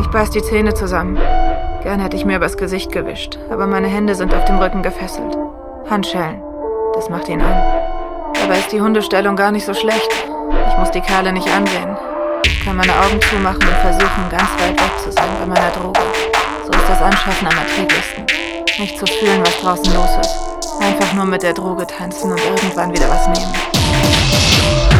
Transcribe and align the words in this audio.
Ich 0.00 0.06
beiß 0.08 0.30
die 0.30 0.42
Zähne 0.42 0.74
zusammen. 0.74 1.16
Gern 1.82 2.00
hätte 2.00 2.16
ich 2.16 2.24
mir 2.24 2.36
übers 2.36 2.56
Gesicht 2.56 2.92
gewischt, 2.92 3.38
aber 3.50 3.66
meine 3.66 3.88
Hände 3.88 4.14
sind 4.14 4.32
auf 4.34 4.44
dem 4.44 4.58
Rücken 4.58 4.82
gefesselt. 4.82 5.36
Handschellen. 5.90 6.42
Das 6.94 7.08
macht 7.08 7.28
ihn 7.28 7.40
an. 7.40 7.62
Dabei 8.40 8.58
ist 8.58 8.72
die 8.72 8.80
Hundestellung 8.80 9.36
gar 9.36 9.50
nicht 9.50 9.66
so 9.66 9.74
schlecht. 9.74 10.08
Ich 10.70 10.78
muss 10.78 10.90
die 10.90 11.00
Kerle 11.00 11.32
nicht 11.32 11.48
ansehen. 11.48 11.96
Ich 12.44 12.64
kann 12.64 12.76
meine 12.76 12.92
Augen 12.92 13.20
zumachen 13.20 13.62
und 13.62 13.76
versuchen, 13.76 14.28
ganz 14.30 14.50
weit 14.58 14.80
weg 14.80 14.98
zu 15.02 15.12
sein 15.12 15.28
bei 15.40 15.46
meiner 15.46 15.70
Droge. 15.70 16.00
So 16.64 16.70
ist 16.70 16.88
das 16.88 17.02
Anschaffen 17.02 17.48
am 17.48 17.58
erträglichsten. 17.58 18.26
Nicht 18.78 18.98
zu 18.98 19.06
fühlen, 19.06 19.40
was 19.40 19.60
draußen 19.60 19.94
los 19.94 20.10
ist. 20.20 20.80
Einfach 20.80 21.12
nur 21.14 21.24
mit 21.24 21.42
der 21.42 21.54
Droge 21.54 21.86
tanzen 21.86 22.30
und 22.32 22.40
irgendwann 22.44 22.92
wieder 22.92 23.08
was 23.08 23.26
nehmen. 23.28 24.97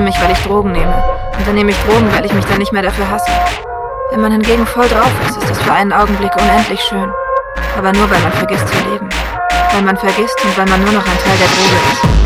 Hasse 0.00 0.02
mich, 0.02 0.20
weil 0.22 0.32
ich 0.32 0.42
Drogen 0.42 0.72
nehme. 0.72 0.94
Und 1.38 1.46
dann 1.46 1.54
nehme 1.54 1.70
ich 1.70 1.76
Drogen, 1.84 2.10
weil 2.12 2.24
ich 2.24 2.32
mich 2.32 2.44
dann 2.46 2.58
nicht 2.58 2.72
mehr 2.72 2.82
dafür 2.82 3.08
hasse. 3.10 3.30
Wenn 4.10 4.20
man 4.20 4.32
hingegen 4.32 4.66
voll 4.66 4.88
drauf 4.88 5.10
ist, 5.26 5.36
ist 5.36 5.50
es 5.50 5.58
für 5.58 5.72
einen 5.72 5.92
Augenblick 5.92 6.34
unendlich 6.36 6.80
schön. 6.80 7.10
Aber 7.76 7.92
nur, 7.92 8.10
weil 8.10 8.20
man 8.20 8.32
vergisst 8.32 8.68
zu 8.68 8.90
leben. 8.90 9.08
Weil 9.72 9.82
man 9.82 9.96
vergisst 9.96 10.42
und 10.44 10.56
weil 10.56 10.66
man 10.66 10.82
nur 10.82 10.92
noch 10.92 11.06
ein 11.06 11.18
Teil 11.18 11.36
der 11.38 11.46
Droge 11.46 12.14
ist. 12.14 12.19